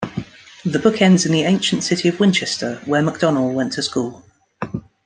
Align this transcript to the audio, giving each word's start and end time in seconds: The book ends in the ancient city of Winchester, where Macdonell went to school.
The 0.65 0.79
book 0.79 0.99
ends 0.99 1.27
in 1.27 1.31
the 1.31 1.43
ancient 1.43 1.83
city 1.83 2.09
of 2.09 2.19
Winchester, 2.19 2.81
where 2.85 3.03
Macdonell 3.03 3.53
went 3.53 3.73
to 3.73 3.83
school. 3.83 4.23